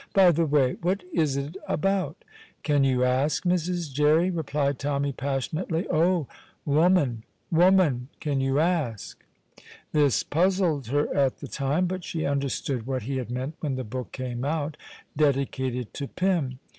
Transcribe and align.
"By 0.15 0.31
the 0.31 0.47
way, 0.47 0.77
what 0.81 1.03
is 1.13 1.37
it 1.37 1.55
about?" 1.67 2.25
"Can 2.63 2.83
you 2.83 3.03
ask, 3.03 3.43
Mrs. 3.43 3.93
Jerry?" 3.93 4.31
replied 4.31 4.79
Tommy, 4.79 5.11
passionately. 5.13 5.85
"Oh, 5.91 6.27
woman, 6.65 7.21
woman, 7.51 8.07
can 8.19 8.41
you 8.41 8.57
ask?" 8.59 9.23
This 9.91 10.23
puzzled 10.23 10.87
her 10.87 11.15
at 11.15 11.37
the 11.37 11.47
time, 11.47 11.85
but 11.85 12.03
she 12.03 12.25
understood 12.25 12.87
what 12.87 13.03
he 13.03 13.17
had 13.17 13.29
meant 13.29 13.57
when 13.59 13.75
the 13.75 13.83
book 13.83 14.11
came 14.11 14.43
out, 14.43 14.75
dedicated 15.15 15.93
to 15.93 16.07
Pym. 16.07 16.57